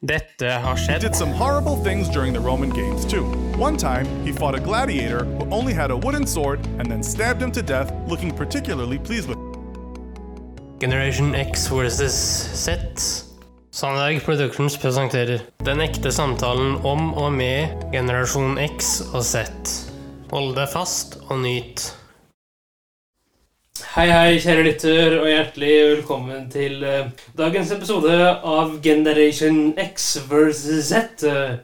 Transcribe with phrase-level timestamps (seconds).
[0.00, 1.00] Dette har He skjedd.
[1.00, 3.24] did some horrible things during the Roman games, too.
[3.58, 7.42] One time, he fought a gladiator who only had a wooden sword and then stabbed
[7.42, 9.36] him to death, looking particularly pleased with
[10.78, 12.14] Generation X versus
[12.54, 12.70] Z.
[13.72, 19.42] Sandberg Productions presenterer Den ekte samtalen om og med generasjon X og Z.
[20.30, 21.97] Hold deg fast og nyt.
[23.98, 28.12] Hei, hei, kjære lytter, og hjertelig velkommen til uh, dagens episode
[28.46, 31.24] av Generation X versus Z.
[31.26, 31.56] Uh,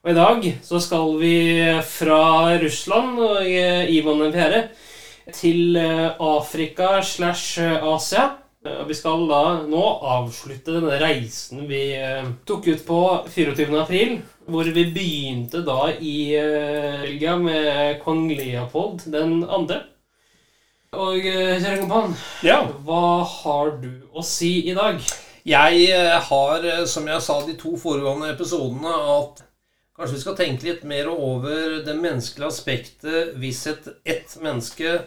[0.00, 1.34] og i dag så skal vi
[1.84, 2.22] fra
[2.64, 4.62] Russland og uh, Ivan den fjerde
[5.36, 8.24] til eh, Afrika slash Asia.
[8.78, 9.84] Og vi skal da nå
[10.16, 11.84] avslutte denne reisen vi
[12.48, 13.04] tok ut på
[13.36, 13.68] 24.
[13.84, 14.22] april.
[14.48, 16.16] Hvor vi begynte da i
[17.04, 19.84] Belgia med kong Leopold den andre.
[20.92, 22.12] Og eh, kjære kompan,
[22.44, 22.58] Ja.
[22.84, 24.98] hva har du å si i dag?
[25.48, 29.40] Jeg eh, har, eh, som jeg sa de to foregående episodene, at
[29.96, 34.98] kanskje vi skal tenke litt mer over det menneskelige aspektet hvis et ett menneske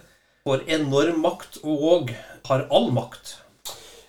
[0.46, 2.10] får enorm makt og
[2.50, 3.36] har all makt.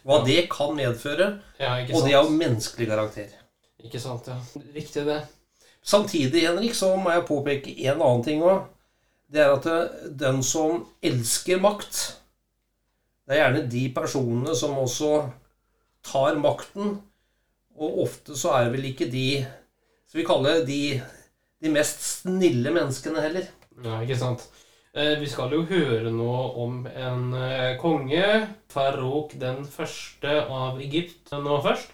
[0.07, 3.29] Hva det kan medføre, Ja, og det av menneskelig karakter.
[3.85, 4.39] Ikke sant, ja.
[4.73, 5.21] Riktig det.
[5.85, 8.65] Samtidig, Henrik, så må jeg påpeke en annen ting òg.
[9.33, 12.17] Det er at det- den som elsker makt
[13.27, 15.31] Det er gjerne de personene som også
[16.05, 17.01] tar makten.
[17.77, 19.45] Og ofte så er vel ikke de
[20.07, 21.03] Skal vi kalle det de,
[21.63, 23.49] de mest snille menneskene heller.
[23.83, 24.47] Ja, ikke sant.
[24.95, 31.35] Eh, vi skal jo høre nå om en eh, konge, Farouk den første av Egypt
[31.35, 31.91] nå først.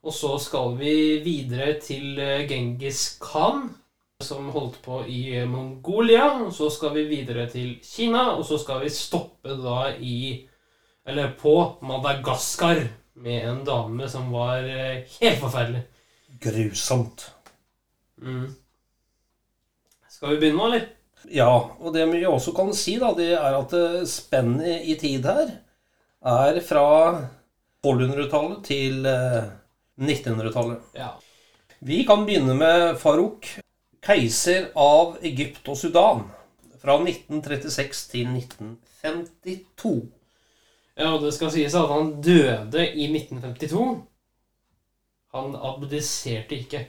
[0.00, 3.74] Og så skal vi videre til eh, Genghis Khan,
[4.20, 6.28] som holdt på i Mongolia.
[6.44, 10.46] Og så skal vi videre til Kina, og så skal vi stoppe da i
[11.06, 12.82] Eller på Madagaskar
[13.20, 15.80] med en dame som var eh, helt forferdelig.
[16.40, 17.24] Grusomt.
[18.20, 18.52] Mm.
[20.08, 20.84] Skal vi begynne nå, eller?
[21.32, 25.26] Ja, og det vi også kan si, da, det er at eh, spennet i tid
[25.28, 25.50] her
[26.20, 26.86] er fra
[27.80, 29.50] 1200-tallet til eh,
[30.00, 30.94] 1900-tallet.
[30.96, 31.14] Ja.
[31.80, 33.48] Vi kan begynne med Farouk,
[34.02, 36.24] keiser av Egypt og Sudan.
[36.80, 40.08] Fra 1936 til 1952.
[40.96, 44.02] Ja, og det skal sies at han døde i 1952.
[45.34, 46.88] Han abdiserte ikke.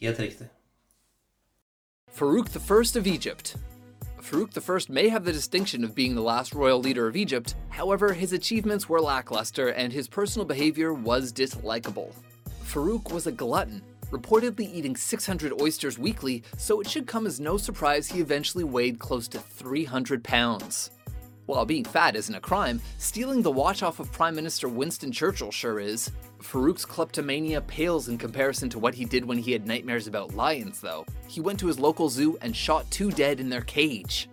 [0.00, 0.48] Helt riktig.
[2.12, 3.56] Farouk I of Egypt.
[4.20, 8.12] Farouk I may have the distinction of being the last royal leader of Egypt, however,
[8.12, 12.14] his achievements were lackluster and his personal behavior was dislikable.
[12.64, 13.82] Farouk was a glutton,
[14.18, 18.98] reportedly eating 600 oysters weekly, so it should come as no surprise he eventually weighed
[18.98, 20.90] close to 300 pounds.
[21.46, 25.50] While being fat isn't a crime, stealing the watch off of Prime Minister Winston Churchill
[25.50, 26.10] sure is.
[26.40, 30.80] Farouk's kleptomania pales in comparison to what he did when he had nightmares about lions,
[30.80, 31.04] though.
[31.28, 34.28] He went to his local zoo and shot two dead in their cage.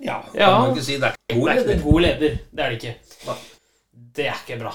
[0.00, 0.46] Ja, Ja.
[0.50, 0.94] kan man ikke si.
[0.94, 2.18] Det er ikke Det god er ikke en god leder.
[2.18, 2.98] Det er det ikke.
[4.16, 4.74] Det er ikke bra.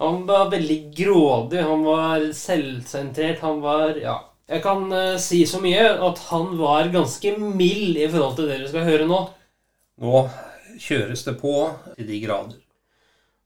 [0.00, 4.18] Han var veldig grådig, han var selvsentrert, han var Ja.
[4.50, 8.56] Jeg kan eh, si så mye at han var ganske mild i forhold til det
[8.56, 9.20] dere skal høre nå.
[10.02, 10.24] Nå
[10.80, 11.54] kjøres det på
[11.94, 12.58] til de grader.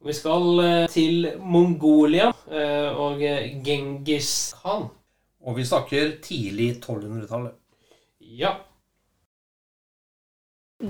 [0.04, 4.90] Vi skal eh, til Mongolia eh, og eh, Genghis Khan.
[5.44, 7.54] Og vi snakker tidlig 1200-tallet.
[8.20, 8.54] Ja.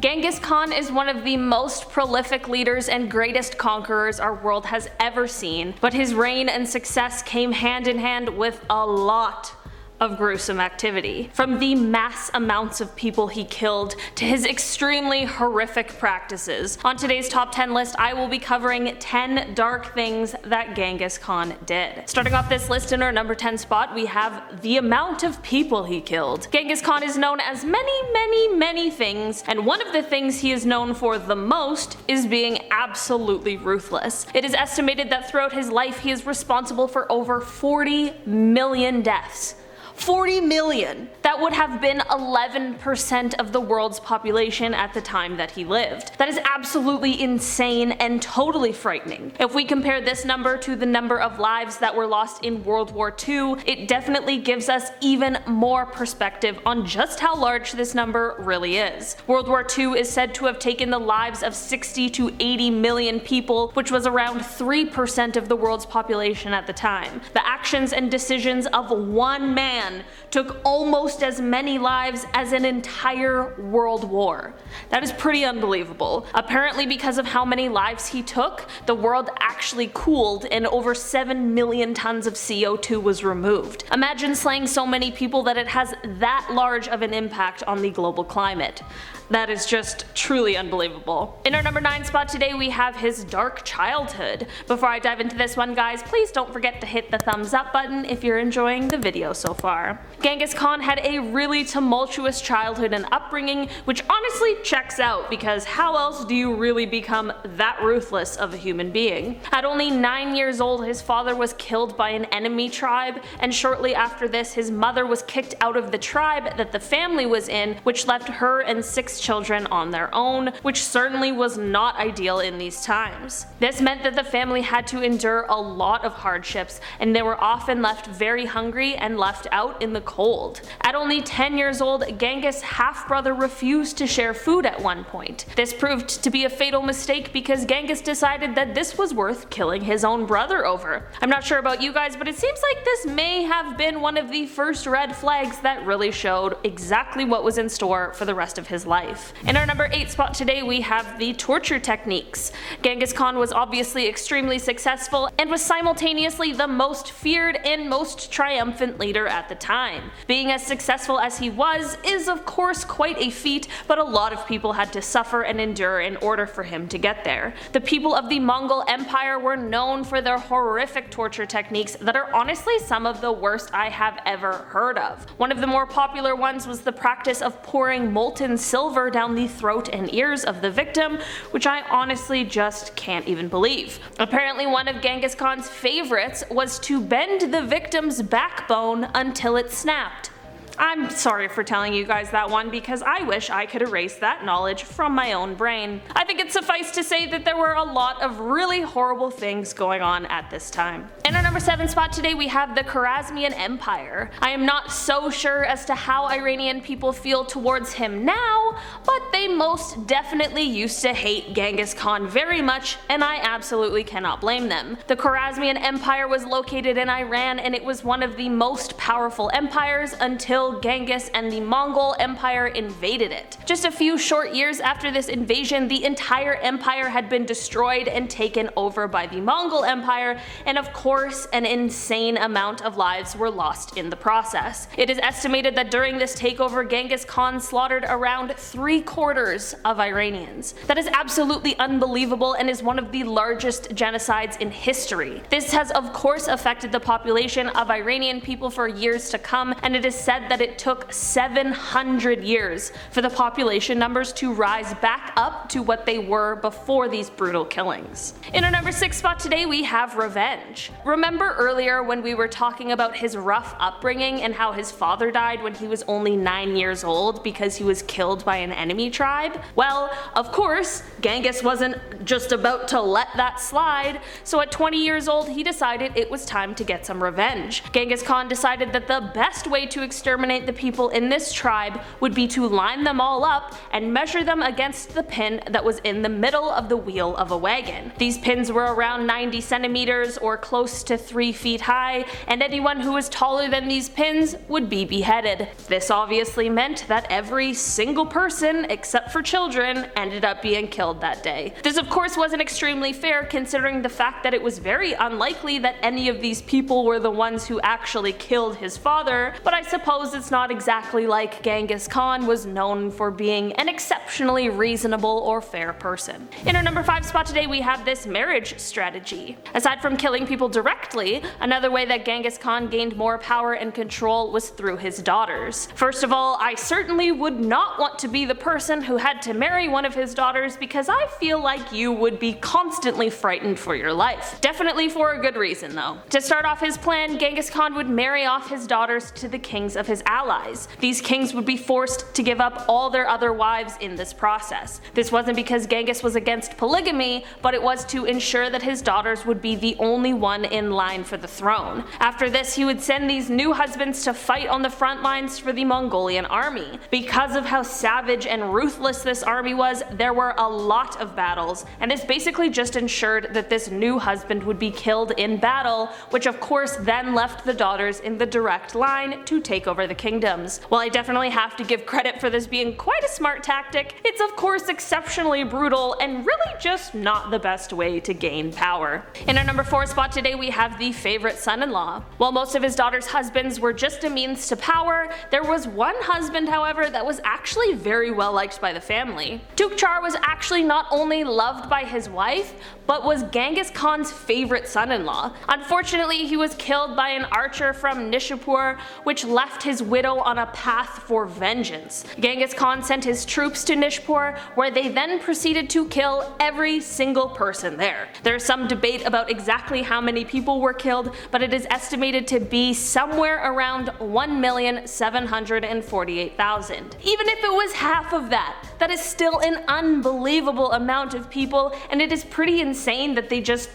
[0.01, 4.91] Genghis Khan is one of the most prolific leaders and greatest conquerors our world has
[4.99, 9.53] ever seen, but his reign and success came hand in hand with a lot
[10.01, 11.31] of gruesome activity.
[11.33, 16.79] From the mass amounts of people he killed to his extremely horrific practices.
[16.85, 21.55] On today's top 10 list, I will be covering 10 dark things that Genghis Khan
[21.67, 22.09] did.
[22.09, 25.85] Starting off this list in our number 10 spot, we have the amount of people
[25.85, 26.49] he killed.
[26.51, 30.53] Genghis Khan is known as many, many, many things, and one of the things he
[30.53, 34.27] is known for the most is being absolutely ruthless.
[34.35, 39.55] It is estimated that throughout his life, he is responsible for over 40 million deaths.
[39.97, 41.09] 40 million.
[41.23, 46.19] That would have been 11% of the world's population at the time that he lived.
[46.19, 49.33] That is absolutely insane and totally frightening.
[49.41, 52.93] If we compare this number to the number of lives that were lost in World
[52.93, 58.37] War II, it definitely gives us even more perspective on just how large this number
[58.41, 59.17] really is.
[59.27, 63.21] World War II is said to have taken the lives of 60 to 80 million
[63.21, 67.21] people, which was around 3% of the world's population at the time.
[67.33, 69.84] The actions and decisions of one man
[70.31, 74.55] took almost as many lives as an entire world war.
[74.91, 76.27] That is pretty unbelievable.
[76.35, 81.55] Apparently, because of how many lives he took, the world actually cooled and over 7
[81.55, 83.85] million tons of CO2 was removed.
[83.93, 87.91] Imagine slaying so many people that it has that large of an impact on the
[87.91, 88.83] global climate.
[89.31, 91.41] That is just truly unbelievable.
[91.47, 94.47] In our number 9 spot today, we have his dark childhood.
[94.67, 97.73] Before I dive into this one, guys, please don't forget to hit the thumbs up
[97.73, 99.74] button if you're enjoying the video so far.
[100.23, 105.97] Genghis Khan had a really tumultuous childhood and upbringing, which honestly checks out because how
[105.97, 109.41] else do you really become that ruthless of a human being?
[109.53, 113.95] At only 9 years old, his father was killed by an enemy tribe, and shortly
[113.95, 117.77] after this, his mother was kicked out of the tribe that the family was in,
[117.85, 122.59] which left her and six children on their own, which certainly was not ideal in
[122.59, 123.47] these times.
[123.61, 127.43] This meant that the family had to endure a lot of hardships, and they were
[127.43, 130.61] often left very hungry and left out in the cold.
[130.83, 135.47] At only 10 years old, Genghis' half brother refused to share food at one point.
[135.57, 139.83] This proved to be a fatal mistake because Genghis decided that this was worth killing
[139.83, 141.09] his own brother over.
[141.21, 144.17] I'm not sure about you guys, but it seems like this may have been one
[144.17, 148.35] of the first red flags that really showed exactly what was in store for the
[148.35, 149.33] rest of his life life.
[149.47, 152.53] In our number 8 spot today we have the torture techniques.
[152.83, 158.99] Genghis Khan was obviously extremely successful and was simultaneously the most feared and most triumphant
[158.99, 160.11] leader at the time.
[160.27, 164.33] Being as successful as he was is of course quite a feat, but a lot
[164.33, 167.55] of people had to suffer and endure in order for him to get there.
[167.73, 172.33] The people of the Mongol Empire were known for their horrific torture techniques that are
[172.33, 175.29] honestly some of the worst I have ever heard of.
[175.39, 179.35] One of the more popular ones was the practice of pouring molten silver silver down
[179.35, 181.19] the throat and ears of the victim,
[181.51, 183.99] which I honestly just can't even believe.
[184.21, 190.31] Apparently one of Genghis Khan's favorites was to bend the victim's backbone until it snapped.
[190.79, 194.45] I'm sorry for telling you guys that one because I wish I could erase that
[194.45, 196.01] knowledge from my own brain.
[196.15, 199.73] I think it suffice to say that there were a lot of really horrible things
[199.73, 201.09] going on at this time.
[201.25, 204.31] In our number 7 spot today we have the Khwarezmian Empire.
[204.41, 209.23] I am not so sure as to how Iranian people feel towards him now, but
[209.33, 214.69] they most definitely used to hate Genghis Khan very much and I absolutely cannot blame
[214.69, 214.97] them.
[215.07, 219.51] The Khwarezmian Empire was located in Iran and it was one of the most powerful
[219.55, 223.57] empires until until Genghis and the Mongol Empire invaded it.
[223.67, 228.31] Just a few short years after this invasion, the entire empire had been destroyed and
[228.31, 233.51] taken over by the Mongol Empire, and of course, an insane amount of lives were
[233.51, 234.89] lost in the process.
[234.97, 240.75] It is estimated that during this takeover, Genghis Khan slaughtered around three quarters of Iranians.
[240.87, 245.43] That is absolutely unbelievable and is one of the largest genocides in history.
[245.51, 249.95] This has of course affected the population of Iranian people for years to come, and
[249.95, 254.95] it is said that that it took 700 years for the population numbers to rise
[254.95, 258.35] back up to what they were before these brutal killings.
[258.53, 260.93] In our number 6 spot today we have revenge.
[261.05, 265.61] Remember earlier when we were talking about his rough upbringing and how his father died
[265.61, 269.61] when he was only 9 years old because he was killed by an enemy tribe?
[269.75, 275.27] Well, of course, Genghis wasn't just about to let that slide, so at 20 years
[275.27, 277.83] old he decided it was time to get some revenge.
[277.91, 281.99] Genghis Khan decided that the best way to exterminate exterminate the people in this tribe
[282.21, 286.01] would be to line them all up and measure them against the pin that was
[286.01, 288.13] in the middle of the wheel of a wagon.
[288.19, 293.13] These pins were around 90 centimeters or close to 3 feet high, and anyone who
[293.13, 295.67] was taller than these pins would be beheaded.
[295.89, 301.43] This obviously meant that every single person, except for children, ended up being killed that
[301.43, 301.73] day.
[301.83, 305.97] This of course wasn't extremely fair considering the fact that it was very unlikely that
[306.03, 310.34] any of these people were the ones who actually killed his father, but I suppose
[310.35, 315.93] it's not exactly like Genghis Khan was known for being an exceptionally reasonable or fair
[315.93, 316.49] person.
[316.67, 319.57] In our number 5 spot today we have this marriage strategy.
[319.75, 324.51] Aside from killing people directly, another way that Genghis Khan gained more power and control
[324.51, 325.89] was through his daughters.
[325.95, 329.55] First of all, I certainly would not want to be the person who had to
[329.55, 333.95] marry one of his daughters because I feel like you would be constantly frightened for
[333.95, 334.59] your life.
[334.61, 336.19] Definitely for a good reason though.
[336.31, 339.95] To start off his plan, Genghis Khan would marry off his daughters to the kings
[339.95, 340.89] of his allies.
[341.01, 345.01] These kings would be forced to give up all their other wives in this process.
[345.15, 349.47] This wasn't because Genghis was against polygamy, but it was to ensure that his daughters
[349.47, 352.05] would be the only one in line for the throne.
[352.21, 355.73] After this, he would send these new husbands to fight on the front lines for
[355.73, 356.99] the Mongolian army.
[357.11, 361.85] Because of how savage and ruthless this army was, there were a lot of battles,
[362.01, 366.47] and this basically just ensured that this new husband would be killed in battle, which
[366.47, 370.81] of course then left the daughters in the direct line to take over the kingdoms.
[370.89, 374.41] While I definitely have to give credit for this being quite a smart tactic, it's
[374.41, 379.25] of course exceptionally brutal and really just not the best way to gain power.
[379.49, 382.23] In our number 4 spot today we have the favorite son-in-law.
[382.39, 386.17] While most of his daughter's husbands were just a means to power, there was one
[386.21, 389.61] husband however that was actually very well liked by the family.
[389.77, 392.75] Tukchar was actually not only loved by his wife,
[393.07, 395.55] but was Genghis Khan's favorite son-in-law.
[395.69, 400.67] Unfortunately, he was killed by an archer from Nishapur, which left his widow on a
[400.67, 402.25] path for vengeance.
[402.39, 407.49] Genghis Khan sent his troops to Nishapur, where they then proceeded to kill every single
[407.49, 408.29] person there.
[408.43, 412.47] There is some debate about exactly how many people were killed, but it is estimated
[412.49, 417.15] to be somewhere around 1,748,000.
[417.23, 421.93] Even if it was half of that, that is still an unbelievable amount of people,
[422.11, 423.91] and it is pretty insane that they just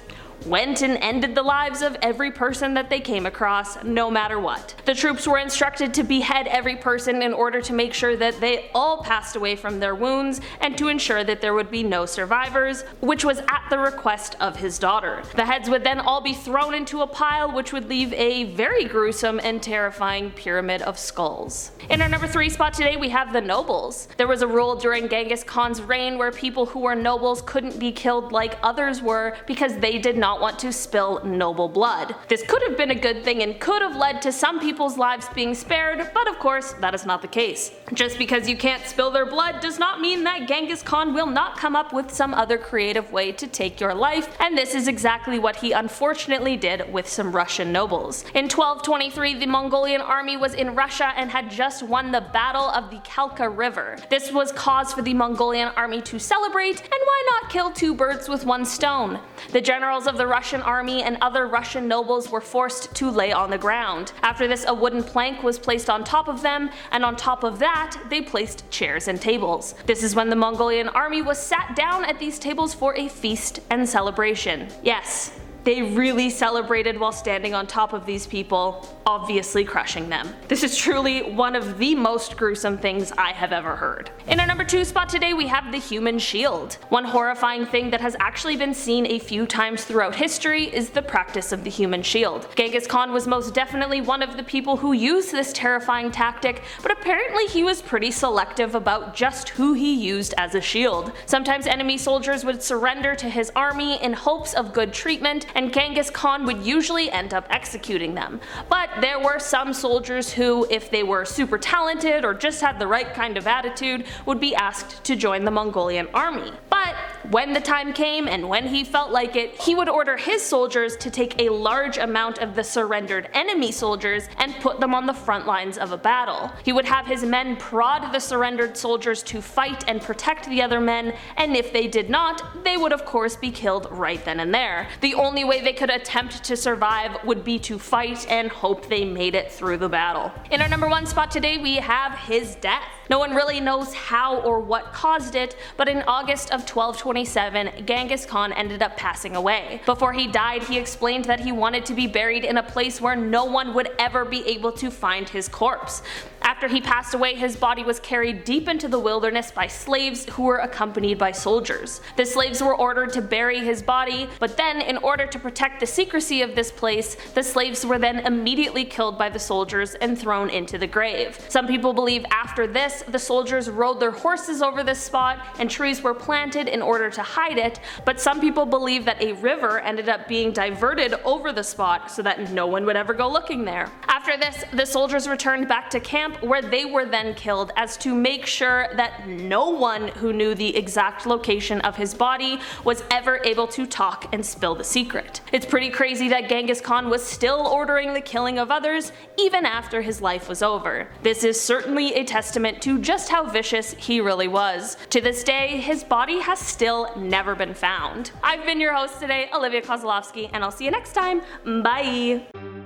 [0.46, 4.76] went and ended the lives of every person that they came across, no matter what.
[4.86, 8.70] The troops were instructed to behead every person in order to make sure that they
[8.74, 12.84] all passed away from their wounds and to ensure that there would be no survivors,
[13.02, 15.24] which was at the request of his daughter.
[15.36, 18.86] The heads would then all be thrown into a pile, which would leave a very
[18.86, 21.72] gruesome and terrifying pyramid of skulls.
[21.90, 24.08] In our number 3 spot today, we have the nobles.
[24.18, 27.92] There was a rule during Genghis Khan's reign where people who were nobles couldn't be
[27.92, 32.14] killed like others were because they did not not want to spill noble blood.
[32.28, 35.28] This could have been a good thing and could have led to some people's lives
[35.34, 37.72] being spared, but of course that is not the case.
[37.94, 41.58] Just because you can't spill their blood does not mean that Genghis Khan will not
[41.58, 45.40] come up with some other creative way to take your life, and this is exactly
[45.40, 48.22] what he unfortunately did with some Russian nobles.
[48.36, 52.92] In 1223 the Mongolian army was in Russia and had just won the Battle of
[52.92, 53.98] the Kalka River.
[54.12, 58.30] This was cause for the Mongolian army to celebrate, and why not kill two birds
[58.30, 59.20] with one stone?
[59.54, 63.50] The generals of the Russian army and other Russian nobles were forced to lay on
[63.50, 64.12] the ground.
[64.22, 67.58] After this a wooden plank was placed on top of them, and on top of
[67.60, 69.76] that they placed chairs and tables.
[69.86, 73.62] This is when the Mongolian army was sat down at these tables for a feast
[73.70, 74.68] and celebration.
[74.84, 80.34] Yes, they really celebrated while standing on top of these people, obviously crushing them.
[80.48, 84.12] This is truly one of the most gruesome things I have ever heard.
[84.28, 86.78] In our number 2 spot today we have the human shield.
[86.90, 91.02] One horrifying thing that has actually been seen a few times throughout history is the
[91.02, 92.48] practice of the human shield.
[92.56, 96.92] Genghis Khan was most definitely one of the people who used this terrifying tactic, but
[96.92, 101.12] apparently he was pretty selective about just who he used as a shield.
[101.26, 106.10] Sometimes enemy soldiers would surrender to his army in hopes of good treatment, and Genghis
[106.10, 108.40] Khan would usually end up executing them.
[108.70, 112.88] But there were some soldiers who, if they were super talented or just had the
[112.88, 116.52] right kind of attitude, would be asked to join the Mongolian army.
[116.70, 116.96] But
[117.30, 120.98] when the time came and when he felt like it, he would order his soldiers
[120.98, 125.14] to take a large amount of the surrendered enemy soldiers and put them on the
[125.14, 126.50] front lines of a battle.
[126.64, 130.80] He would have his men prod the surrendered soldiers to fight and protect the other
[130.80, 134.54] men, and if they did not, they would of course be killed right then and
[134.54, 134.88] there.
[135.02, 139.06] The only way they could attempt to survive would be to fight and hope they
[139.06, 140.32] made it through the battle.
[140.52, 142.99] In our number one spot today we have his death.
[143.10, 148.26] No one really knows how or what caused it, but in August of 1227, Genghis
[148.26, 149.82] Khan ended up passing away.
[149.88, 153.16] Before he died, he explained that he wanted to be buried in a place where
[153.16, 156.04] no one would ever be able to find his corpse.
[156.42, 160.44] After he passed away, his body was carried deep into the wilderness by slaves who
[160.44, 162.02] were accompanied by soldiers.
[162.16, 165.86] The slaves were ordered to bury his body, but then, in order to protect the
[165.86, 170.50] secrecy of this place, the slaves were then immediately killed by the soldiers and thrown
[170.50, 171.40] into the grave.
[171.50, 176.02] Some people believe after this, the soldiers rode their horses over this spot and trees
[176.02, 180.10] were planted in order to hide it, but some people believe that a river ended
[180.10, 183.92] up being diverted over the spot so that no one would ever go looking there.
[184.30, 188.14] After this, the soldiers returned back to camp where they were then killed as to
[188.14, 193.42] make sure that no one who knew the exact location of his body was ever
[193.44, 195.42] able to talk and spill the secret.
[195.52, 200.00] It's pretty crazy that Genghis Khan was still ordering the killing of others even after
[200.00, 201.08] his life was over.
[201.24, 204.96] This is certainly a testament to just how vicious he really was.
[205.10, 208.30] To this day, his body has still never been found.
[208.44, 211.42] I've been your host today, Olivia Kozlovsky, and I'll see you next time.
[211.82, 212.79] Bye!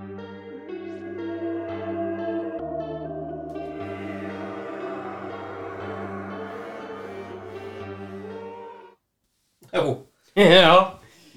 [10.35, 10.77] ja.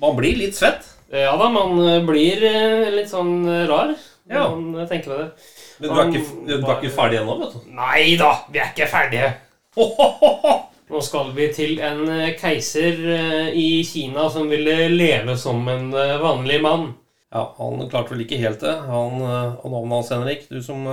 [0.02, 0.85] Man blir litt svett.
[1.12, 3.95] ja da, man eh, blir eh, litt sånn eh, rar
[4.26, 4.47] når Ja.
[4.50, 5.26] man tenker på det.
[5.78, 7.66] Men du er ikke, du er ikke ferdig ennå, vet du.
[7.76, 9.28] Nei da, vi er ikke ferdige.
[10.90, 12.02] Nå skal vi til en
[12.38, 12.99] keiser
[13.59, 15.88] i Kina som ville leve som en
[16.23, 16.88] vanlig mann.
[17.35, 18.73] Ja, Han klarte vel ikke helt det.
[18.87, 20.87] Han, og navnet hans, Henrik, du som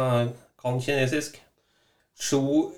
[0.62, 1.38] kan kinesisk.
[2.20, 2.70] Shu,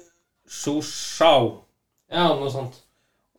[0.47, 1.63] Shu Shao.
[2.11, 2.84] Ja, noe sånt.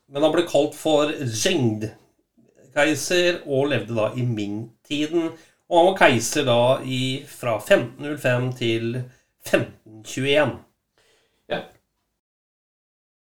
[0.09, 5.31] Men han ble kalt for Zhengd-keiser og levde da i Ming-tiden.
[5.67, 9.03] Og han var keiser da i, fra 1505 til
[9.47, 10.59] 1521.
[11.51, 11.61] Ja.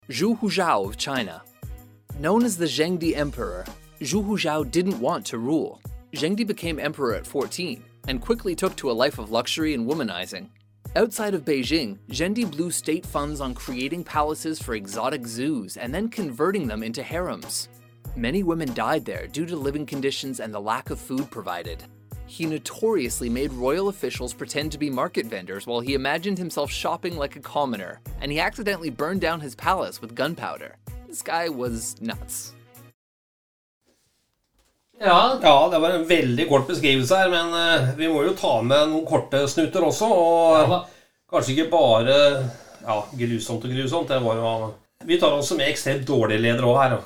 [0.08, 1.40] Zhu Huzhao of China.
[2.18, 3.64] Known as the Zhengdi Emperor,
[4.00, 5.80] Zhu Huzhao didn't want to rule.
[6.12, 10.48] Zhengdi became emperor at 14 and quickly took to a life of luxury and womanizing.
[10.96, 16.08] Outside of Beijing, Zhendi blew state funds on creating palaces for exotic zoos and then
[16.08, 17.68] converting them into harems.
[18.16, 21.84] Many women died there due to living conditions and the lack of food provided.
[22.26, 27.16] He notoriously made royal officials pretend to be market vendors while he imagined himself shopping
[27.16, 30.76] like a commoner, and he accidentally burned down his palace with gunpowder.
[31.06, 32.54] This guy was nuts.
[35.00, 38.58] Ja, Ja, det var en veldig kort beskrivelse her, men eh, vi må jo ta
[38.62, 40.08] med noen korte snutter også.
[40.12, 40.80] Og Ja
[41.30, 42.14] kanskje ikke bare
[42.82, 44.08] ja, grusomt og grusomt.
[44.10, 44.74] Det var jo
[45.06, 46.96] Vi tar også med ekstremt dårlige ledere òg her.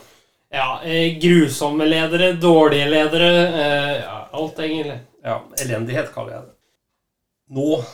[0.54, 4.98] ja eh, grusomme ledere, dårlige ledere, eh, ja, alt egentlig.
[5.24, 6.54] Ja, elendighet kaller jeg det.
[7.54, 7.84] Nå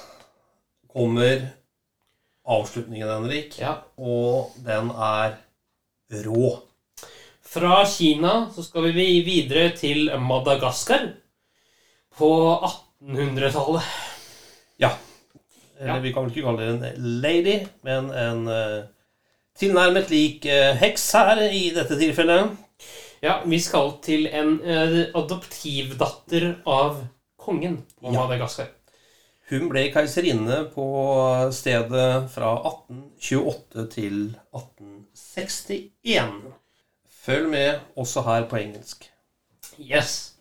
[0.93, 1.49] kommer
[2.47, 3.75] avslutningen, Henrik, Ja.
[3.99, 5.37] og den er
[6.25, 6.63] rå.
[7.51, 11.09] Fra Kina så skal vi videre til Madagaskar
[12.19, 12.29] på
[13.03, 13.83] 1800-tallet.
[14.79, 14.91] Ja.
[15.81, 16.01] Eller Ja.
[16.01, 18.85] vi kan vel ikke kalle det en lady, men en uh,
[19.59, 22.51] tilnærmet lik uh, heks her i dette tilfellet.
[23.23, 27.03] Ja, vi skal til en uh, adoptivdatter av
[27.41, 28.21] kongen på Ja.
[28.21, 28.69] Madagaskar.
[29.51, 30.87] Hun ble keiserinne på
[31.51, 36.60] stedet fra 1828 til 1861.
[37.31, 39.13] Følg med også her på engelsk.
[39.81, 40.35] Yes.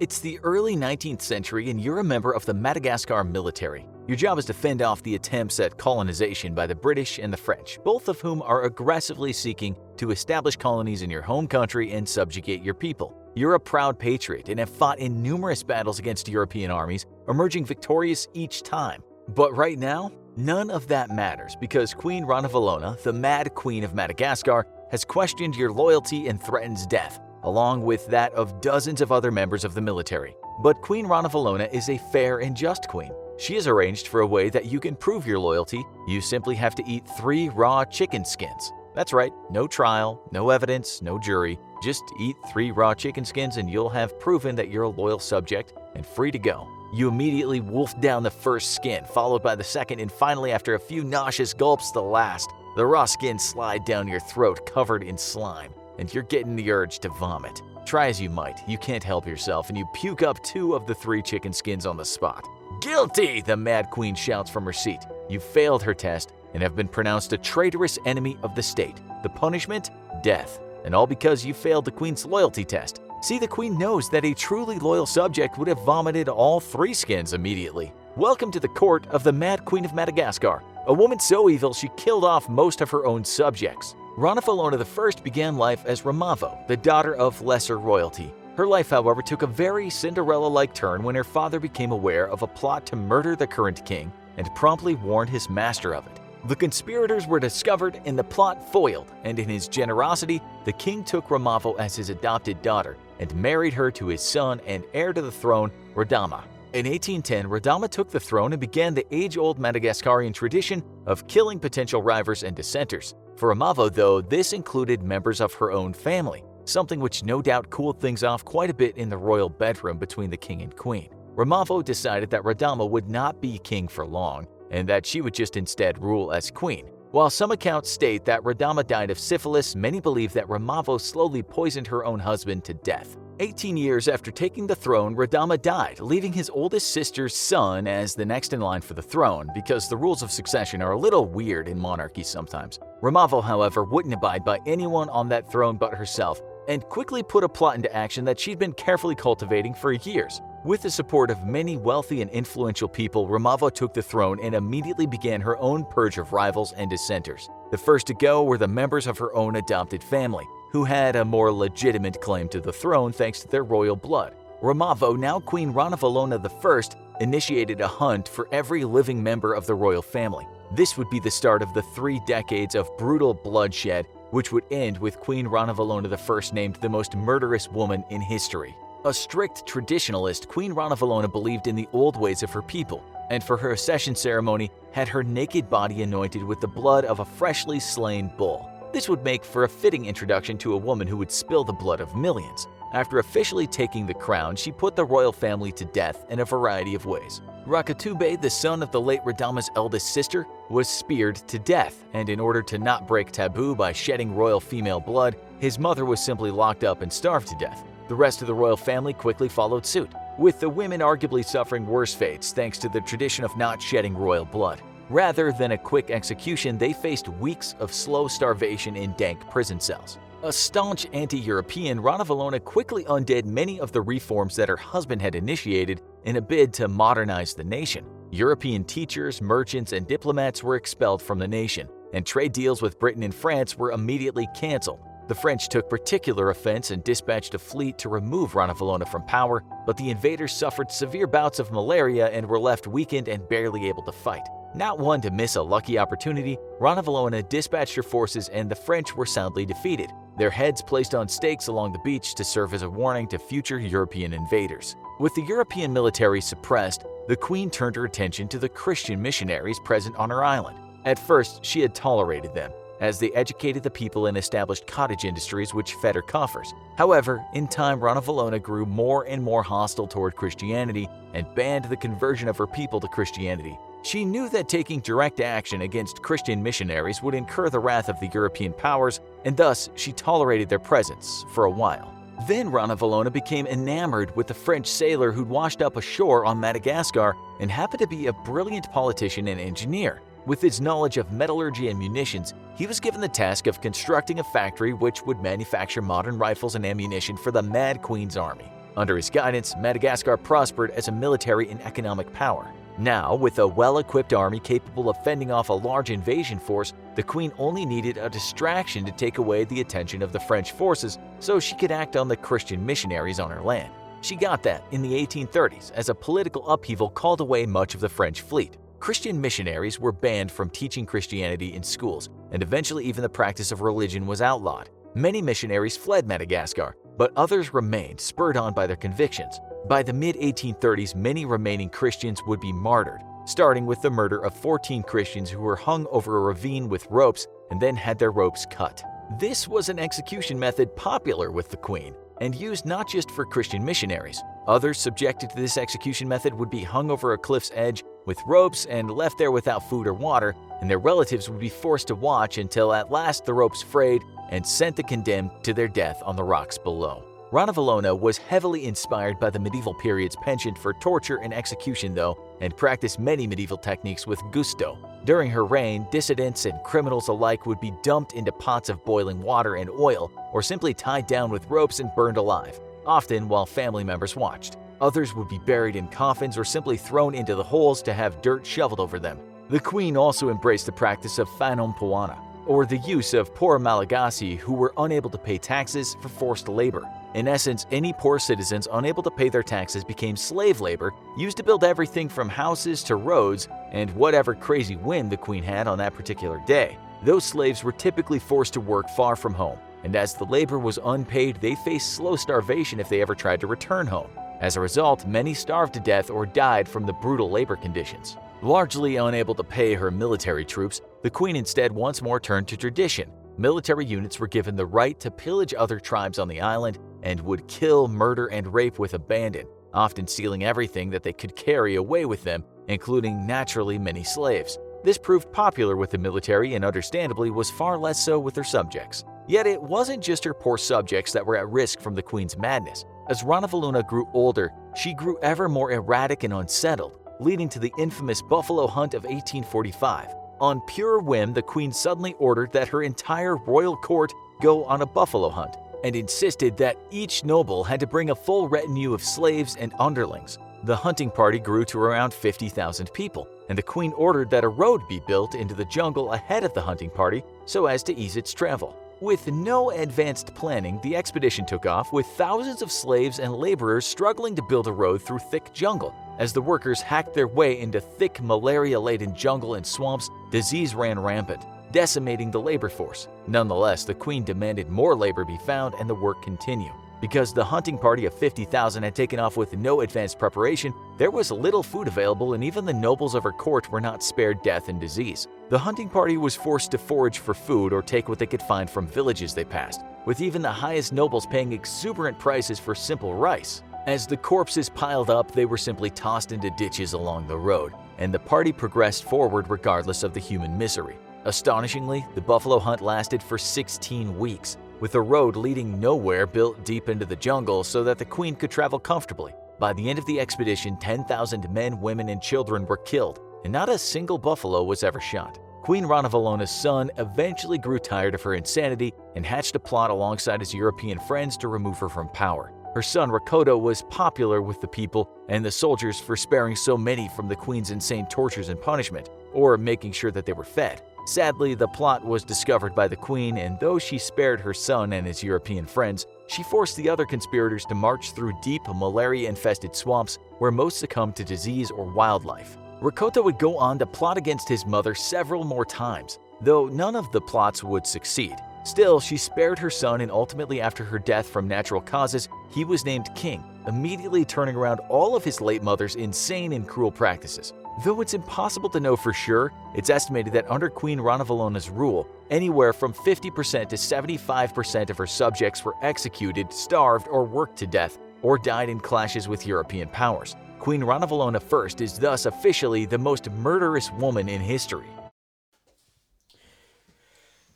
[0.00, 3.86] It's the early 19th century, and you're a member of the Madagascar military.
[4.06, 7.38] Your job is to fend off the attempts at colonization by the British and the
[7.38, 12.06] French, both of whom are aggressively seeking to establish colonies in your home country and
[12.06, 13.14] subjugate your people.
[13.34, 18.28] You're a proud patriot and have fought in numerous battles against European armies, emerging victorious
[18.34, 19.02] each time.
[19.28, 24.66] But right now, none of that matters because Queen Ranavalona, the Mad Queen of Madagascar,
[24.90, 29.64] has questioned your loyalty and threatens death, along with that of dozens of other members
[29.64, 30.36] of the military.
[30.62, 33.12] But Queen Ranavalona is a fair and just queen.
[33.38, 35.84] She has arranged for a way that you can prove your loyalty.
[36.06, 38.72] You simply have to eat three raw chicken skins.
[38.94, 41.58] That's right, no trial, no evidence, no jury.
[41.82, 45.72] Just eat three raw chicken skins and you'll have proven that you're a loyal subject
[45.96, 46.68] and free to go.
[46.94, 50.78] You immediately wolf down the first skin, followed by the second, and finally, after a
[50.78, 52.48] few nauseous gulps, the last.
[52.76, 56.98] The raw skins slide down your throat covered in slime, and you're getting the urge
[57.00, 57.62] to vomit.
[57.86, 60.94] Try as you might, you can't help yourself, and you puke up two of the
[60.94, 62.44] three chicken skins on the spot.
[62.80, 63.42] Guilty!
[63.42, 64.98] The Mad Queen shouts from her seat.
[65.28, 68.96] You failed her test and have been pronounced a traitorous enemy of the state.
[69.22, 69.90] The punishment?
[70.24, 70.58] Death.
[70.84, 73.00] And all because you failed the Queen's loyalty test.
[73.22, 77.34] See, the Queen knows that a truly loyal subject would have vomited all three skins
[77.34, 77.92] immediately.
[78.16, 81.88] Welcome to the court of the Mad Queen of Madagascar, a woman so evil she
[81.96, 83.94] killed off most of her own subjects.
[84.16, 88.32] Ranavalona I began life as Ramavo, the daughter of lesser royalty.
[88.56, 92.42] Her life, however, took a very Cinderella like turn when her father became aware of
[92.42, 96.20] a plot to murder the current king and promptly warned his master of it.
[96.46, 101.28] The conspirators were discovered and the plot foiled, and in his generosity, the king took
[101.28, 105.32] Ramavo as his adopted daughter and married her to his son and heir to the
[105.32, 106.44] throne, Radama.
[106.74, 111.60] In 1810, Radama took the throne and began the age old Madagascarian tradition of killing
[111.60, 113.14] potential rivals and dissenters.
[113.36, 118.00] For Ramavo, though, this included members of her own family, something which no doubt cooled
[118.00, 121.10] things off quite a bit in the royal bedroom between the king and queen.
[121.36, 125.56] Ramavo decided that Radama would not be king for long, and that she would just
[125.56, 126.86] instead rule as queen.
[127.12, 131.86] While some accounts state that Radama died of syphilis, many believe that Ramavo slowly poisoned
[131.86, 133.16] her own husband to death.
[133.40, 138.24] 18 years after taking the throne, Radama died, leaving his oldest sister's son as the
[138.24, 141.68] next in line for the throne because the rules of succession are a little weird
[141.68, 142.78] in monarchies sometimes.
[143.02, 147.48] Ramavo, however, wouldn't abide by anyone on that throne but herself and quickly put a
[147.48, 150.40] plot into action that she'd been carefully cultivating for years.
[150.64, 155.06] With the support of many wealthy and influential people, Ramavo took the throne and immediately
[155.06, 157.50] began her own purge of rivals and dissenters.
[157.70, 161.24] The first to go were the members of her own adopted family, who had a
[161.24, 164.34] more legitimate claim to the throne thanks to their royal blood.
[164.60, 170.02] Ramavo, now Queen Ranavalona I, initiated a hunt for every living member of the royal
[170.02, 170.44] family.
[170.72, 174.98] This would be the start of the three decades of brutal bloodshed, which would end
[174.98, 178.74] with Queen Ranavalona I named the most murderous woman in history.
[179.04, 183.56] A strict traditionalist, Queen Ranavalona believed in the old ways of her people, and for
[183.56, 188.28] her accession ceremony had her naked body anointed with the blood of a freshly slain
[188.36, 188.68] bull.
[188.94, 191.98] This would make for a fitting introduction to a woman who would spill the blood
[191.98, 192.68] of millions.
[192.92, 196.94] After officially taking the crown, she put the royal family to death in a variety
[196.94, 197.40] of ways.
[197.66, 202.38] Rakotobe, the son of the late Radama's eldest sister, was speared to death, and in
[202.38, 206.84] order to not break taboo by shedding royal female blood, his mother was simply locked
[206.84, 207.82] up and starved to death.
[208.06, 212.14] The rest of the royal family quickly followed suit, with the women arguably suffering worse
[212.14, 214.80] fates thanks to the tradition of not shedding royal blood.
[215.10, 220.18] Rather than a quick execution, they faced weeks of slow starvation in dank prison cells.
[220.42, 226.02] A staunch anti-European, Ranavalona quickly undid many of the reforms that her husband had initiated
[226.24, 228.04] in a bid to modernize the nation.
[228.30, 233.22] European teachers, merchants, and diplomats were expelled from the nation, and trade deals with Britain
[233.22, 235.00] and France were immediately cancelled.
[235.28, 239.96] The French took particular offense and dispatched a fleet to remove Ranavalona from power, but
[239.96, 244.12] the invaders suffered severe bouts of malaria and were left weakened and barely able to
[244.12, 244.46] fight.
[244.76, 249.24] Not one to miss a lucky opportunity, Ranavalona dispatched her forces and the French were
[249.24, 253.28] soundly defeated, their heads placed on stakes along the beach to serve as a warning
[253.28, 254.96] to future European invaders.
[255.20, 260.16] With the European military suppressed, the Queen turned her attention to the Christian missionaries present
[260.16, 260.76] on her island.
[261.04, 265.72] At first, she had tolerated them, as they educated the people and established cottage industries
[265.72, 266.74] which fed her coffers.
[266.96, 272.48] However, in time Ranavalona grew more and more hostile toward Christianity and banned the conversion
[272.48, 273.78] of her people to Christianity.
[274.04, 278.28] She knew that taking direct action against Christian missionaries would incur the wrath of the
[278.34, 282.12] European powers, and thus she tolerated their presence for a while.
[282.46, 287.34] Then Rana Ranavalona became enamored with a French sailor who'd washed up ashore on Madagascar
[287.60, 290.20] and happened to be a brilliant politician and engineer.
[290.44, 294.44] With his knowledge of metallurgy and munitions, he was given the task of constructing a
[294.44, 298.70] factory which would manufacture modern rifles and ammunition for the Mad Queen's army.
[298.98, 302.70] Under his guidance, Madagascar prospered as a military and economic power.
[302.96, 307.52] Now, with a well-equipped army capable of fending off a large invasion force, the Queen
[307.58, 311.74] only needed a distraction to take away the attention of the French forces so she
[311.74, 313.92] could act on the Christian missionaries on her land.
[314.20, 318.08] She got that in the 1830s as a political upheaval called away much of the
[318.08, 318.76] French fleet.
[319.00, 323.80] Christian missionaries were banned from teaching Christianity in schools, and eventually even the practice of
[323.80, 324.88] religion was outlawed.
[325.14, 329.60] Many missionaries fled Madagascar, but others remained, spurred on by their convictions.
[329.86, 335.02] By the mid-1830s, many remaining Christians would be martyred, starting with the murder of 14
[335.02, 339.04] Christians who were hung over a ravine with ropes and then had their ropes cut.
[339.38, 343.84] This was an execution method popular with the Queen, and used not just for Christian
[343.84, 344.42] missionaries.
[344.66, 348.86] Others subjected to this execution method would be hung over a cliff's edge with ropes
[348.86, 352.56] and left there without food or water, and their relatives would be forced to watch
[352.56, 356.44] until at last the ropes frayed and sent the condemned to their death on the
[356.44, 357.22] rocks below.
[357.54, 362.76] Ranavalona was heavily inspired by the medieval period's penchant for torture and execution though, and
[362.76, 364.98] practiced many medieval techniques with gusto.
[365.24, 369.76] During her reign, dissidents and criminals alike would be dumped into pots of boiling water
[369.76, 374.34] and oil, or simply tied down with ropes and burned alive, often while family members
[374.34, 374.76] watched.
[375.00, 378.66] Others would be buried in coffins or simply thrown into the holes to have dirt
[378.66, 379.38] shoveled over them.
[379.70, 382.36] The queen also embraced the practice of fanompoana,
[382.66, 387.08] or the use of poor Malagasy who were unable to pay taxes for forced labor.
[387.34, 391.64] In essence, any poor citizens unable to pay their taxes became slave labor used to
[391.64, 396.14] build everything from houses to roads and whatever crazy whim the queen had on that
[396.14, 396.96] particular day.
[397.24, 401.00] Those slaves were typically forced to work far from home, and as the labor was
[401.04, 404.30] unpaid, they faced slow starvation if they ever tried to return home.
[404.60, 408.36] As a result, many starved to death or died from the brutal labor conditions.
[408.62, 413.28] Largely unable to pay her military troops, the queen instead once more turned to tradition.
[413.56, 417.68] Military units were given the right to pillage other tribes on the island and would
[417.68, 422.42] kill, murder, and rape with abandon, often stealing everything that they could carry away with
[422.42, 424.76] them, including naturally many slaves.
[425.04, 429.24] This proved popular with the military and understandably was far less so with their subjects.
[429.46, 433.04] Yet it wasn't just her poor subjects that were at risk from the queen's madness.
[433.28, 438.42] As Ranavalona grew older, she grew ever more erratic and unsettled, leading to the infamous
[438.42, 440.34] Buffalo Hunt of 1845.
[440.64, 445.06] On pure whim, the queen suddenly ordered that her entire royal court go on a
[445.06, 449.76] buffalo hunt and insisted that each noble had to bring a full retinue of slaves
[449.76, 450.56] and underlings.
[450.84, 455.06] The hunting party grew to around 50,000 people, and the queen ordered that a road
[455.06, 458.54] be built into the jungle ahead of the hunting party so as to ease its
[458.54, 458.96] travel.
[459.24, 464.54] With no advanced planning, the expedition took off with thousands of slaves and laborers struggling
[464.54, 466.14] to build a road through thick jungle.
[466.38, 471.18] As the workers hacked their way into thick, malaria laden jungle and swamps, disease ran
[471.18, 473.26] rampant, decimating the labor force.
[473.46, 476.92] Nonetheless, the Queen demanded more labor be found and the work continue.
[477.24, 481.50] Because the hunting party of 50,000 had taken off with no advanced preparation, there was
[481.50, 485.00] little food available and even the nobles of her court were not spared death and
[485.00, 485.48] disease.
[485.70, 488.90] The hunting party was forced to forage for food or take what they could find
[488.90, 493.82] from villages they passed, with even the highest nobles paying exuberant prices for simple rice.
[494.06, 498.34] As the corpses piled up, they were simply tossed into ditches along the road, and
[498.34, 501.16] the party progressed forward regardless of the human misery.
[501.46, 507.08] Astonishingly, the buffalo hunt lasted for 16 weeks, with a road leading nowhere built deep
[507.08, 509.52] into the jungle so that the queen could travel comfortably.
[509.78, 513.88] By the end of the expedition, 10,000 men, women, and children were killed, and not
[513.88, 515.58] a single buffalo was ever shot.
[515.82, 520.72] Queen Ranavalona's son eventually grew tired of her insanity and hatched a plot alongside his
[520.72, 522.72] European friends to remove her from power.
[522.94, 527.28] Her son Rakoto was popular with the people and the soldiers for sparing so many
[527.36, 531.02] from the queen's insane tortures and punishment, or making sure that they were fed.
[531.26, 535.26] Sadly, the plot was discovered by the queen, and though she spared her son and
[535.26, 540.38] his European friends, she forced the other conspirators to march through deep, malaria infested swamps
[540.58, 542.76] where most succumbed to disease or wildlife.
[543.00, 547.32] Rakoto would go on to plot against his mother several more times, though none of
[547.32, 548.56] the plots would succeed.
[548.84, 553.06] Still, she spared her son, and ultimately, after her death from natural causes, he was
[553.06, 557.72] named king, immediately turning around all of his late mother's insane and cruel practices.
[558.02, 562.92] Though it's impossible to know for sure, it's estimated that under Queen Ranavalona's rule, anywhere
[562.92, 568.58] from 50% to 75% of her subjects were executed, starved, or worked to death, or
[568.58, 570.56] died in clashes with European powers.
[570.80, 575.06] Queen Ranavalona I is thus officially the most murderous woman in history.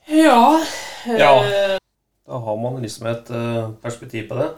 [0.07, 0.65] Ja,
[1.07, 1.45] Ja.
[1.45, 1.79] eh,
[2.27, 4.51] Da har man liksom et eh, perspektiv på det.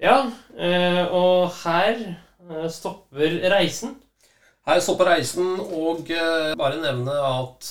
[0.00, 2.14] ja eh, og her
[2.68, 3.96] stopper reisen.
[4.66, 7.68] Her på reisen, og eh, bare nevne at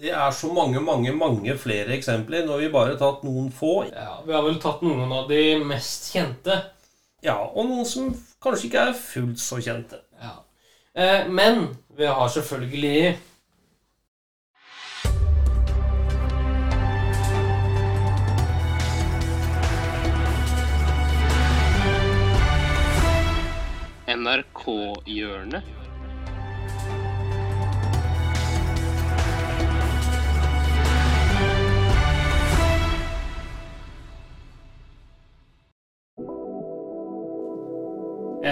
[0.00, 2.46] det er så mange, mange, mange flere eksempler.
[2.46, 3.82] Nå har vi bare tatt noen få.
[3.90, 6.56] Ja, Vi har vel tatt noen av de mest kjente.
[7.20, 10.00] Ja, og noen som kanskje ikke er fullt så kjente.
[10.22, 10.38] Ja.
[10.96, 11.66] Eh, men
[11.98, 13.18] vi har selvfølgelig
[24.08, 25.79] NRK-hjørnet.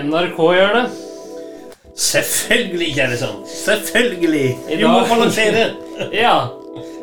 [0.05, 0.91] NRK-hjørnet.
[1.99, 3.43] Selvfølgelig, kjære sønn.
[3.51, 4.49] Selvfølgelig.
[4.69, 5.69] Vi må balansere.
[6.23, 6.37] Ja.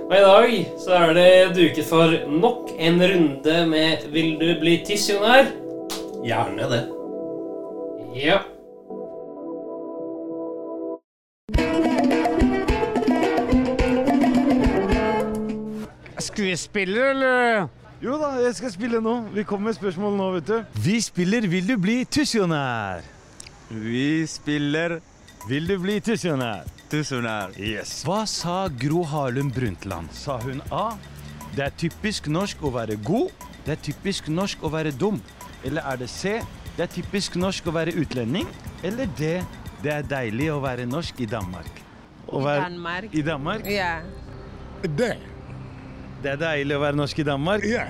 [0.05, 0.51] Og i dag
[0.84, 5.49] så er det duket for nok en runde med Vil du bli tissionær?
[6.23, 6.84] Gjerne det.
[8.15, 8.38] Ja.
[16.19, 17.67] Skuespiller, eller?
[18.03, 19.13] Jo da, jeg skal spille nå.
[19.34, 20.79] Vi kommer med spørsmål nå, vet du.
[20.84, 23.05] Vi spiller Vil du bli tusjonær?
[23.71, 24.99] Vi spiller
[25.49, 26.65] Vil du bli tusjonær?
[26.91, 27.55] tusjonær.
[27.58, 28.03] Yes.
[28.05, 30.12] Hva sa Gro Harlem Brundtland?
[30.13, 30.91] Sa hun A.
[31.55, 33.31] Det er typisk norsk å være god.
[33.65, 35.17] Det er typisk norsk å være dum.
[35.65, 36.36] Eller er det C.
[36.77, 38.45] Det er typisk norsk å være utlending.
[38.86, 39.39] Eller D.
[39.81, 41.81] Det er deilig å være norsk i Danmark.
[42.27, 43.10] Å være Danmark.
[43.13, 43.65] I Danmark?
[43.69, 43.95] Ja.
[44.86, 45.15] Det.
[46.25, 47.65] Det er deilig å være norsk i Danmark?
[47.69, 47.83] Ja.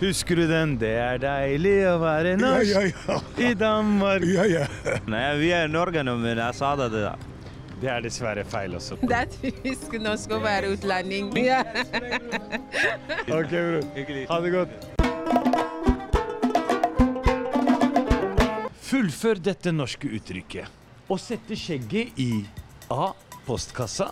[0.00, 0.70] Husker du den?
[0.80, 4.22] Det er deilig å være norsk i Danmark.
[4.24, 4.62] Ja, ja.
[5.04, 7.10] Nei, vi er i Norge nå, men jeg sa det da.
[7.82, 8.96] Det er dessverre feil også.
[9.02, 11.28] Det er typisk norsk å være utlending.
[11.44, 11.60] Ja.
[13.36, 13.84] Ok, bror.
[14.30, 14.72] Ha det godt.
[18.88, 20.72] Fullfør dette norske uttrykket.
[21.04, 22.30] Å sette skjegget i
[22.88, 23.12] A.
[23.44, 24.08] Postkassa.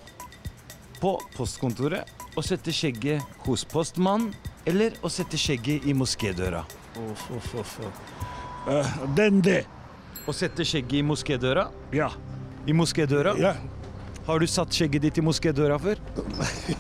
[1.01, 2.16] På postkontoret.
[2.37, 4.29] Å sette skjegget hos postmann.
[4.69, 6.65] Eller å sette skjegget i moskédøra.
[7.01, 7.79] Uff, uff, uff.
[9.17, 9.63] den det.
[10.27, 11.69] Å sette skjegget i moskédøra?
[11.97, 12.11] Ja.
[12.67, 13.37] I moskédøra?
[13.41, 13.55] Ja.
[14.27, 16.01] Har du satt skjegget ditt i moskédøra før?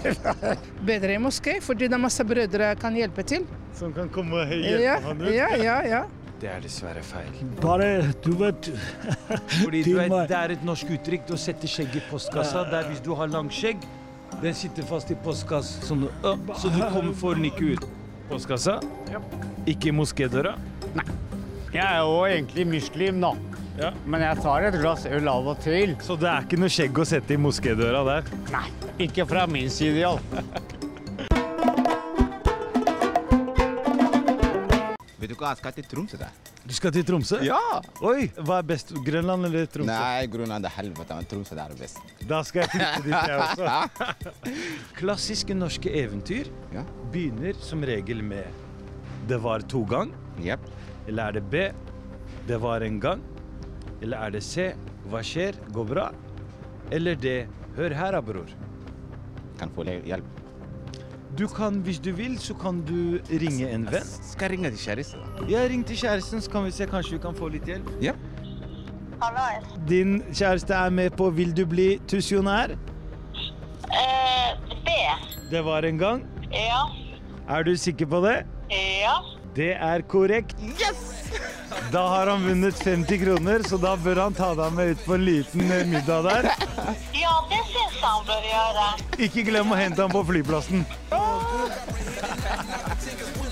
[0.89, 3.47] Bedre i moské, fordi det er masse brødre kan hjelpe til.
[3.79, 4.99] Som kan komme og Ja,
[5.31, 6.05] ja, ja, ja.
[6.37, 7.31] Det er dessverre feil.
[7.63, 8.67] Bare, du vet
[9.63, 10.17] Fordi du vet.
[10.29, 12.67] Det er et norsk uttrykk å sette skjegget i postkassa.
[12.69, 13.87] Det er hvis du har langt skjegg.
[14.43, 17.87] Den sitter fast i postkassa, så øh, så du kommer, får den ikke ut.
[18.29, 18.79] Postkassa?
[19.67, 19.95] Ikke i
[20.97, 21.05] Nei.
[21.73, 23.35] Jeg er jo egentlig muslim, da.
[23.77, 23.91] Ja.
[24.09, 25.97] Men jeg tar et glass øl av og til.
[26.01, 28.31] Så det er ikke noe skjegg å sette i moskédøra der?
[28.53, 28.69] Nei,
[29.09, 30.49] ikke fra min side, iallfall.
[35.37, 36.19] Uka skal jeg til Tromsø.
[36.19, 36.31] der.
[36.67, 37.39] Du skal til Tromsø?
[37.47, 37.61] Ja!
[38.03, 39.93] Oi, Hva er best, Grønland eller Tromsø?
[39.93, 42.01] Nei, Grønland er helvete, men Tromsø er best.
[42.27, 44.25] Da skal jeg flytte dit, jeg også.
[44.99, 46.51] Klassiske norske eventyr
[47.13, 48.47] begynner som regel med
[49.27, 50.15] 'det var to gang'.
[51.07, 51.55] Eller er det B
[52.47, 53.23] 'det var en gang'?
[54.01, 54.75] Eller er det C
[55.09, 56.15] 'hva skjer, går bra'?
[56.91, 57.47] Eller D
[57.77, 58.55] 'hør her da, bror'.
[59.59, 60.36] Kan få hjelp.
[61.39, 64.07] Du kan, hvis du vil, så kan du ringe en venn.
[64.25, 65.21] Skal jeg ringe til kjæresten?
[65.51, 67.91] Ja, ring til kjæresten, så kan vi se, kanskje vi kan få litt hjelp.
[68.01, 68.13] Ja.
[69.89, 72.77] Din kjæreste er med på 'Vil du bli tusjonær'?
[74.87, 75.07] Det.
[75.51, 76.27] Det var en gang.
[76.53, 76.83] Ja.
[77.49, 78.47] Er du sikker på det?
[78.71, 79.36] Ja.
[79.57, 80.57] Det er korrekt.
[80.61, 81.17] Yes!
[81.93, 85.15] Da har han vunnet 50 kroner, så da bør han ta deg med ut på
[85.17, 86.49] en liten eh, middag der.
[87.17, 88.87] Ja, det syns han bør gjøre.
[89.27, 90.85] Ikke glem å hente ham på flyplassen.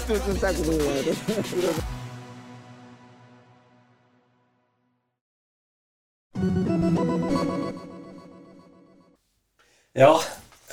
[0.04, 0.60] Tusen takk.
[9.94, 10.12] Ja.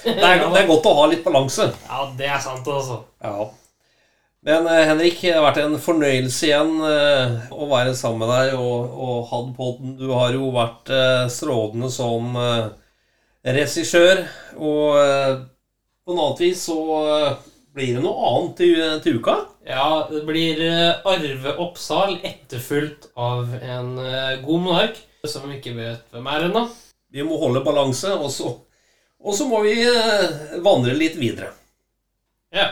[0.04, 1.72] Det er, det er godt å ha litt balanse.
[1.88, 3.04] Ja, det er sant, altså.
[3.24, 3.52] Ja.
[4.42, 8.56] Men eh, Henrik, det har vært en fornøyelse igjen eh, å være sammen med deg
[8.58, 9.92] og, og ha den podden.
[10.00, 12.34] Du har jo vært eh, strålende som
[13.46, 14.24] regissør.
[14.58, 16.80] Og på noe annet vis så
[17.72, 19.38] blir det noe annet til, til uka.
[19.70, 23.94] Ja, det blir Arve Oppsal etterfulgt av en
[24.42, 24.98] god monark
[25.30, 26.66] som vi ikke vet hvem er ennå.
[27.14, 28.56] Vi må holde balanse, og så,
[29.50, 29.76] må vi
[30.66, 31.54] vandre litt videre.
[32.54, 32.72] Ja.